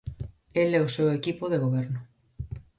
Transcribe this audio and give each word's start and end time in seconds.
El 0.61 0.69
e 0.77 0.79
o 0.87 0.93
seu 0.95 1.07
equipo 1.19 1.43
de 1.51 1.61
goberno. 1.65 1.99